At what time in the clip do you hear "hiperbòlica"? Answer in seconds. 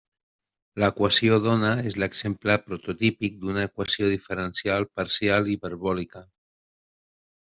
5.57-6.25